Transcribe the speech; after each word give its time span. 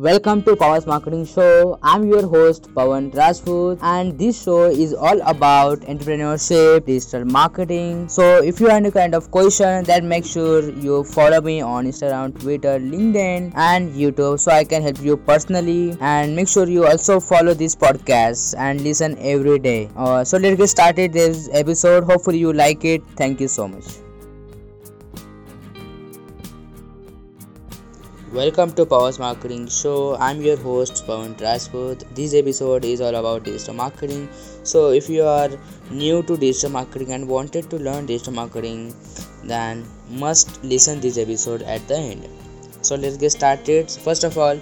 Welcome 0.00 0.44
to 0.44 0.54
Power's 0.54 0.86
Marketing 0.86 1.26
Show. 1.26 1.76
I'm 1.82 2.04
your 2.08 2.24
host 2.24 2.72
Pawan 2.72 3.12
Rajput 3.12 3.80
and 3.82 4.16
this 4.16 4.40
show 4.40 4.66
is 4.66 4.94
all 4.94 5.20
about 5.22 5.80
entrepreneurship, 5.80 6.86
digital 6.86 7.24
marketing. 7.24 8.08
So 8.08 8.40
if 8.40 8.60
you 8.60 8.68
have 8.68 8.76
any 8.76 8.92
kind 8.92 9.16
of 9.16 9.32
question 9.32 9.82
then 9.82 10.08
make 10.08 10.24
sure 10.24 10.70
you 10.70 11.02
follow 11.02 11.40
me 11.40 11.62
on 11.62 11.86
Instagram, 11.86 12.40
Twitter, 12.40 12.78
LinkedIn 12.78 13.52
and 13.56 13.92
YouTube 13.92 14.38
so 14.38 14.52
I 14.52 14.62
can 14.62 14.82
help 14.82 15.02
you 15.02 15.16
personally 15.16 15.96
and 16.00 16.36
make 16.36 16.46
sure 16.46 16.68
you 16.68 16.86
also 16.86 17.18
follow 17.18 17.52
this 17.52 17.74
podcast 17.74 18.56
and 18.56 18.80
listen 18.82 19.18
every 19.18 19.58
day. 19.58 19.90
Uh, 19.96 20.22
so 20.22 20.36
let's 20.38 20.58
get 20.58 20.68
started 20.68 21.12
this 21.12 21.48
episode. 21.52 22.04
Hopefully 22.04 22.38
you 22.38 22.52
like 22.52 22.84
it. 22.84 23.02
Thank 23.16 23.40
you 23.40 23.48
so 23.48 23.66
much. 23.66 23.98
Welcome 28.32 28.72
to 28.74 28.84
Power's 28.84 29.18
Marketing 29.18 29.66
Show. 29.68 30.14
I'm 30.16 30.42
your 30.42 30.58
host 30.58 31.06
Pawan 31.06 31.34
Rajput. 31.40 32.02
This 32.14 32.34
episode 32.34 32.84
is 32.84 33.00
all 33.00 33.14
about 33.14 33.44
digital 33.44 33.72
marketing. 33.72 34.28
So, 34.64 34.90
if 34.90 35.08
you 35.08 35.22
are 35.22 35.48
new 35.90 36.22
to 36.24 36.36
digital 36.36 36.68
marketing 36.68 37.12
and 37.12 37.26
wanted 37.26 37.70
to 37.70 37.76
learn 37.76 38.04
digital 38.04 38.34
marketing, 38.34 38.94
then 39.44 39.86
must 40.10 40.62
listen 40.62 41.00
this 41.00 41.16
episode 41.16 41.62
at 41.62 41.88
the 41.88 41.96
end. 41.96 42.28
So, 42.82 42.96
let's 42.96 43.16
get 43.16 43.30
started. 43.30 43.90
First 43.90 44.24
of 44.24 44.36
all, 44.36 44.60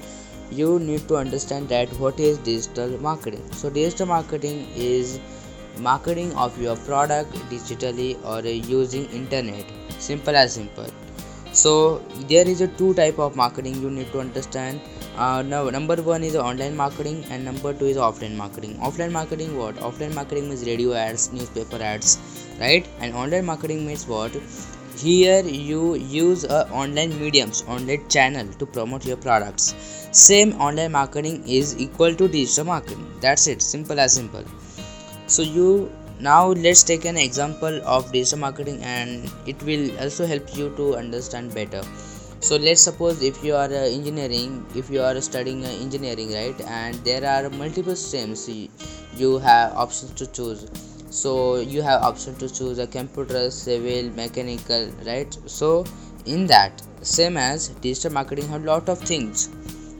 you 0.53 0.79
need 0.79 1.09
to 1.09 1.17
understand 1.17 1.69
that 1.71 1.89
what 1.99 2.21
is 2.21 2.39
digital 2.39 2.97
marketing. 3.01 3.53
So, 3.53 3.69
digital 3.69 4.07
marketing 4.07 4.69
is 4.77 5.19
marketing 5.79 6.33
of 6.37 6.57
your 6.63 6.77
product 6.77 7.33
digitally 7.51 8.17
or 8.25 8.47
using 8.47 9.07
internet. 9.07 9.65
Simple 9.99 10.37
as 10.37 10.55
simple 10.55 10.87
so 11.57 12.03
there 12.29 12.47
is 12.47 12.61
a 12.61 12.69
two 12.69 12.93
type 12.95 13.19
of 13.19 13.35
marketing 13.35 13.81
you 13.83 13.91
need 13.91 14.13
to 14.13 14.21
understand. 14.21 14.81
Uh, 15.17 15.41
now 15.41 15.71
number 15.71 15.97
one 15.97 16.23
is 16.23 16.37
online 16.37 16.77
marketing 16.77 17.25
and 17.31 17.45
number 17.45 17.73
two 17.73 17.87
is 17.87 17.97
offline 17.97 18.37
marketing. 18.37 18.75
Offline 18.77 19.11
marketing 19.11 19.57
what? 19.57 19.77
Offline 19.77 20.15
marketing 20.15 20.49
means 20.51 20.67
radio 20.67 20.93
ads 20.93 21.33
newspaper 21.33 21.83
ads 21.83 22.19
right? 22.61 22.87
And 23.01 23.15
online 23.15 23.47
marketing 23.47 23.87
means 23.87 24.07
what? 24.07 24.33
Here 24.99 25.43
you 25.43 25.95
use 25.95 26.45
uh, 26.45 26.69
online 26.73 27.19
mediums 27.21 27.65
online 27.69 28.09
channel 28.09 28.47
to 28.59 28.67
promote 28.67 29.07
your 29.07 29.17
products. 29.17 29.75
Same 30.13 30.53
online 30.61 30.93
marketing 30.93 31.43
is 31.47 31.79
equal 31.79 32.15
to 32.15 32.29
digital 32.29 32.65
marketing. 32.65 33.07
That's 33.21 33.47
it. 33.47 33.63
Simple 33.63 33.99
as 34.01 34.15
simple. 34.15 34.45
So 35.27 35.43
you 35.43 35.91
now 36.21 36.49
let's 36.49 36.83
take 36.83 37.05
an 37.05 37.17
example 37.17 37.81
of 37.85 38.11
digital 38.13 38.39
marketing 38.39 38.83
and 38.83 39.31
it 39.47 39.63
will 39.63 39.99
also 40.01 40.27
help 40.27 40.57
you 40.57 40.75
to 40.77 40.97
understand 40.97 41.55
better. 41.55 41.83
So 42.41 42.57
let's 42.57 42.83
suppose 42.83 43.23
if 43.23 43.43
you 43.43 43.55
are 43.55 43.65
uh, 43.65 43.89
engineering 43.99 44.65
if 44.75 44.89
you 44.91 45.03
are 45.03 45.21
studying 45.21 45.65
uh, 45.65 45.69
engineering 45.69 46.33
right? 46.33 46.61
And 46.63 46.95
there 47.05 47.25
are 47.25 47.51
multiple 47.51 47.97
streams 47.97 48.49
you 49.17 49.39
have 49.39 49.73
options 49.73 50.13
to 50.13 50.27
choose. 50.27 50.67
So 51.11 51.57
you 51.61 51.83
have 51.83 52.03
option 52.03 52.35
to 52.37 52.49
choose 52.49 52.79
a 52.79 52.87
computer 52.87 53.51
civil 53.51 54.11
mechanical 54.15 54.91
right? 55.07 55.37
So 55.47 55.85
in 56.25 56.47
that 56.47 56.83
same 57.03 57.37
as 57.37 57.69
digital 57.69 58.13
marketing 58.13 58.49
have 58.49 58.65
lot 58.65 58.89
of 58.89 58.99
things 59.01 59.49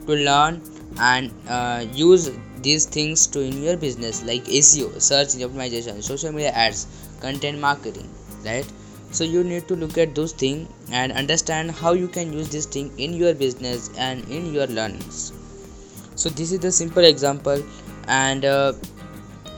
to 0.07 0.13
learn 0.13 0.63
and 0.99 1.33
uh, 1.49 1.85
use 1.93 2.31
these 2.67 2.87
things 2.97 3.27
to 3.35 3.41
in 3.41 3.63
your 3.63 3.77
business 3.77 4.25
like 4.25 4.45
SEO, 4.45 5.01
search 5.01 5.35
optimization, 5.49 6.03
social 6.03 6.33
media 6.33 6.51
ads, 6.51 6.87
content 7.21 7.61
marketing, 7.61 8.09
right? 8.45 8.67
So 9.13 9.25
you 9.25 9.45
need 9.45 9.69
to 9.69 9.77
look 9.77 9.97
at 9.99 10.15
those 10.15 10.33
things 10.33 10.69
and 10.91 11.13
understand 11.13 11.71
how 11.71 11.93
you 11.93 12.09
can 12.09 12.33
use 12.33 12.49
this 12.49 12.67
thing 12.67 12.93
in 12.99 13.15
your 13.15 13.35
business 13.35 13.91
and 13.97 14.29
in 14.29 14.53
your 14.53 14.67
learnings. 14.67 15.33
So 16.17 16.29
this 16.29 16.53
is 16.53 16.61
the 16.61 16.73
simple 16.73 17.05
example 17.05 17.63
and 18.09 18.45
uh, 18.45 18.73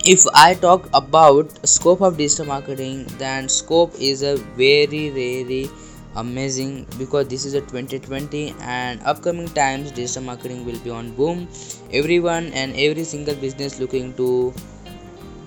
if 0.05 0.27
I 0.34 0.55
talk 0.55 0.89
about 0.93 1.67
scope 1.69 2.00
of 2.03 2.17
digital 2.19 2.47
marketing 2.47 3.06
then 3.19 3.48
scope 3.48 3.94
is 3.99 4.22
a 4.22 4.37
very 4.37 5.09
very 5.10 5.71
amazing 6.17 6.87
because 6.99 7.29
this 7.29 7.45
is 7.45 7.55
a 7.55 7.61
2020 7.61 8.55
and 8.61 9.01
upcoming 9.05 9.49
times 9.49 9.91
digital 9.91 10.23
marketing 10.23 10.65
will 10.65 10.79
be 10.81 10.91
on 10.91 11.13
boom. 11.13 11.49
Everyone 11.93 12.47
and 12.53 12.75
every 12.77 13.05
single 13.05 13.35
business 13.35 13.79
looking 13.79 14.15
to 14.15 14.53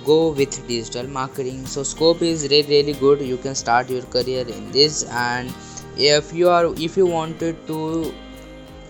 go 0.06 0.30
with 0.30 0.68
digital 0.68 1.08
marketing. 1.08 1.66
So 1.66 1.84
scope 1.84 2.22
is 2.22 2.50
really 2.50 2.70
really 2.70 2.94
good. 2.94 3.22
You 3.22 3.38
can 3.38 3.56
start 3.56 3.90
your 3.90 4.04
career 4.04 4.48
in 4.48 4.72
this 4.72 5.04
and 5.04 5.54
if 5.98 6.34
you 6.34 6.50
are 6.50 6.66
if 6.78 6.98
you 6.98 7.06
wanted 7.06 7.68
to 7.68 8.14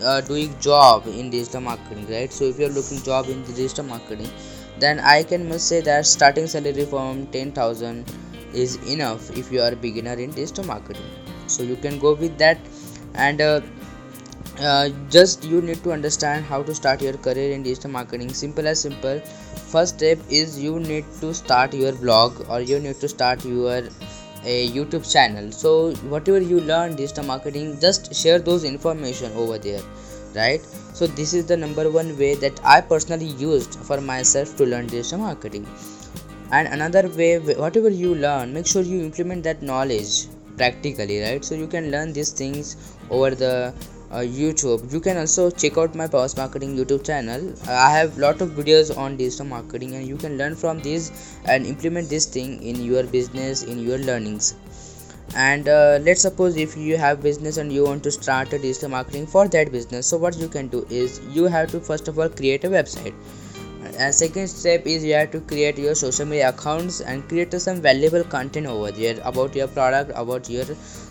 uh, 0.04 0.22
doing 0.22 0.58
job 0.60 1.06
in 1.08 1.30
digital 1.30 1.62
marketing 1.62 2.08
right? 2.10 2.32
So 2.32 2.46
if 2.46 2.60
you're 2.60 2.70
looking 2.70 3.02
job 3.02 3.30
in 3.30 3.44
digital 3.44 3.86
marketing 3.86 4.30
then 4.80 5.00
i 5.00 5.22
can 5.32 5.48
must 5.48 5.68
say 5.68 5.80
that 5.88 6.06
starting 6.06 6.48
salary 6.48 6.86
from 6.86 7.26
10000 7.28 8.14
is 8.54 8.78
enough 8.94 9.30
if 9.42 9.52
you 9.52 9.62
are 9.62 9.74
a 9.74 9.76
beginner 9.76 10.14
in 10.14 10.32
digital 10.32 10.64
marketing 10.64 11.31
so 11.52 11.64
you 11.64 11.76
can 11.76 12.00
go 12.00 12.14
with 12.14 12.38
that. 12.38 12.58
And 13.14 13.42
uh, 13.42 13.62
uh, 14.60 14.90
just 15.10 15.44
you 15.44 15.62
need 15.62 15.84
to 15.84 15.92
understand 15.92 16.46
how 16.46 16.62
to 16.64 16.76
start 16.76 17.02
your 17.02 17.14
career 17.14 17.52
in 17.54 17.64
digital 17.64 17.90
marketing. 17.90 18.34
Simple 18.34 18.68
as 18.68 18.80
simple. 18.80 19.20
First 19.72 19.96
step 19.96 20.20
is 20.30 20.60
you 20.60 20.80
need 20.80 21.06
to 21.22 21.34
start 21.34 21.74
your 21.74 21.94
blog 21.94 22.46
or 22.50 22.62
you 22.62 22.80
need 22.80 23.00
to 23.00 23.08
start 23.08 23.46
your 23.46 23.84
a 24.44 24.70
youtube 24.70 25.10
channel. 25.12 25.52
So 25.52 25.94
whatever 26.14 26.40
you 26.40 26.60
learn 26.60 26.96
digital 26.96 27.26
marketing 27.26 27.80
just 27.80 28.14
share 28.16 28.40
those 28.40 28.64
information 28.64 29.32
over 29.34 29.58
there 29.58 29.82
right? 30.36 30.62
So 30.94 31.08
this 31.08 31.34
is 31.34 31.46
the 31.46 31.58
number 31.58 31.90
one 31.90 32.18
way 32.18 32.36
that 32.36 32.60
i 32.64 32.82
personally 32.82 33.28
used 33.28 33.76
for 33.76 34.02
myself 34.02 34.56
to 34.58 34.66
learn 34.66 34.88
digital 34.88 35.20
marketing. 35.20 35.68
And 36.52 36.68
another 36.68 37.08
way 37.08 37.40
whatever 37.40 37.90
you 37.90 38.16
learn 38.16 38.54
make 38.54 38.68
sure 38.68 38.82
you 38.82 39.02
implement 39.02 39.44
that 39.44 39.62
knowledge 39.62 40.28
practically 40.62 41.22
right? 41.22 41.44
So 41.44 41.56
you 41.56 41.68
can 41.68 41.92
learn 41.92 42.14
these 42.14 42.32
things 42.32 42.76
over 43.10 43.32
the 43.44 43.74
uh, 44.12 44.24
youtube. 44.38 44.92
You 44.94 45.00
can 45.00 45.18
also 45.18 45.50
check 45.50 45.78
out 45.78 45.96
my 45.96 46.08
power 46.08 46.28
marketing 46.38 46.76
youtube 46.78 47.06
channel. 47.06 47.54
I 47.68 47.92
have 47.92 48.18
lot 48.18 48.42
of 48.42 48.50
videos 48.62 48.96
on 48.98 49.18
digital 49.18 49.46
marketing 49.46 49.96
and 49.96 50.08
you 50.08 50.18
can 50.18 50.38
learn 50.38 50.56
from 50.56 50.80
these 50.80 51.12
and 51.46 51.66
implement 51.66 52.10
this 52.10 52.26
thing 52.26 52.62
in 52.62 52.84
your 52.84 53.04
business 53.04 53.64
in 53.64 53.80
your 53.80 54.00
learnings. 54.00 54.56
And 55.34 55.70
uh, 55.70 56.00
let's 56.02 56.22
suppose 56.22 56.58
if 56.58 56.76
you 56.76 56.98
have 56.98 57.22
business 57.24 57.58
and 57.58 57.72
you 57.72 57.86
want 57.86 58.04
to 58.04 58.12
start 58.12 58.52
a 58.52 58.60
digital 58.60 58.90
marketing 58.90 59.28
for 59.28 59.48
that 59.48 59.72
business 59.72 60.08
so 60.08 60.18
what 60.18 60.38
you 60.38 60.50
can 60.50 60.68
do 60.68 60.86
is 60.90 61.22
you 61.30 61.46
have 61.46 61.72
to 61.72 61.80
first 61.80 62.10
of 62.10 62.20
all 62.20 62.28
create 62.28 62.66
a 62.66 62.70
website 62.70 63.14
and 63.98 64.14
second 64.14 64.48
step 64.48 64.86
is 64.86 65.04
you 65.04 65.14
have 65.14 65.32
to 65.32 65.42
create 65.42 65.78
your 65.78 65.96
social 65.96 66.26
media 66.26 66.50
accounts 66.50 67.02
and 67.02 67.28
create 67.28 67.54
some 67.62 67.82
valuable 67.82 68.24
content 68.24 68.68
over 68.68 68.92
there 68.92 69.20
about 69.24 69.56
your 69.56 69.68
product 69.68 70.12
about 70.16 70.50
your 70.50 70.66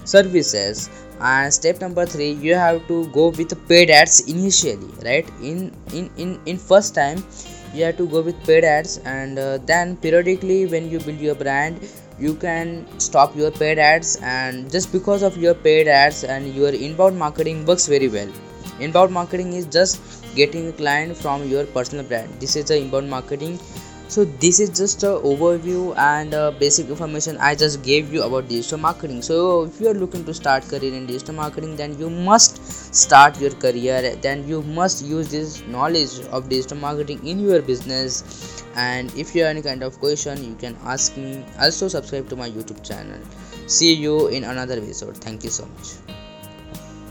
services. 0.04 0.90
And 1.20 1.52
step 1.52 1.80
number 1.80 2.06
three 2.06 2.32
you 2.32 2.54
have 2.54 2.86
to 2.88 3.06
go 3.08 3.28
with 3.28 3.54
paid 3.68 3.90
ads 3.90 4.20
initially 4.28 4.90
right? 5.04 5.28
In 5.42 5.72
in 5.92 6.10
in, 6.16 6.40
in 6.46 6.58
first 6.58 6.94
time 6.94 7.24
you 7.74 7.84
have 7.84 7.96
to 7.96 8.06
go 8.06 8.20
with 8.20 8.44
paid 8.46 8.64
ads 8.64 8.98
and 8.98 9.38
uh, 9.38 9.58
then 9.58 9.96
periodically 9.96 10.66
when 10.66 10.90
you 10.90 10.98
build 11.00 11.20
your 11.20 11.34
brand 11.34 11.80
you 12.18 12.34
can 12.34 12.86
stop 12.98 13.34
your 13.34 13.50
paid 13.50 13.78
ads 13.78 14.16
and 14.22 14.70
just 14.70 14.92
because 14.92 15.22
of 15.22 15.36
your 15.38 15.54
paid 15.54 15.88
ads 15.88 16.24
and 16.24 16.54
your 16.54 16.70
inbound 16.70 17.18
marketing 17.18 17.64
works 17.64 17.86
very 17.86 18.08
well. 18.08 18.28
Inbound 18.78 19.12
marketing 19.12 19.52
is 19.54 19.66
just 19.66 20.19
getting 20.34 20.68
a 20.68 20.72
client 20.72 21.16
from 21.16 21.48
your 21.48 21.66
personal 21.66 22.04
brand. 22.04 22.28
This 22.40 22.56
is 22.56 22.66
the 22.66 22.78
inbound 22.78 23.10
marketing. 23.10 23.58
So 24.10 24.24
this 24.24 24.58
is 24.58 24.70
just 24.76 25.04
a 25.04 25.10
overview 25.30 25.96
and 25.96 26.32
basic 26.58 26.88
information 26.88 27.36
i 27.48 27.54
just 27.54 27.80
gave 27.84 28.12
you 28.12 28.24
about 28.24 28.48
digital 28.48 28.78
marketing. 28.78 29.22
So 29.22 29.66
if 29.66 29.80
you 29.80 29.88
are 29.88 29.94
looking 29.94 30.24
to 30.24 30.34
start 30.34 30.66
career 30.68 30.92
in 30.92 31.06
digital 31.06 31.36
marketing 31.36 31.76
then 31.76 31.96
you 31.96 32.10
must 32.10 32.60
start 32.92 33.40
your 33.40 33.52
career. 33.52 34.16
Then 34.16 34.48
you 34.48 34.62
must 34.62 35.04
use 35.04 35.30
this 35.30 35.64
knowledge 35.68 36.18
of 36.32 36.48
digital 36.48 36.78
marketing 36.78 37.24
in 37.24 37.38
your 37.38 37.62
business. 37.62 38.64
And 38.74 39.14
if 39.16 39.32
you 39.32 39.42
have 39.42 39.50
any 39.50 39.62
kind 39.62 39.84
of 39.84 40.00
question 40.00 40.42
you 40.44 40.56
can 40.56 40.76
ask 40.84 41.16
me. 41.16 41.44
Also 41.60 41.86
subscribe 41.86 42.28
to 42.30 42.34
my 42.34 42.50
youtube 42.50 42.82
channel. 42.82 43.20
See 43.68 43.94
you 43.94 44.26
in 44.26 44.42
another 44.42 44.74
episode. 44.74 45.18
Thank 45.18 45.44
you 45.44 45.50
so 45.50 45.66
much 45.66 46.19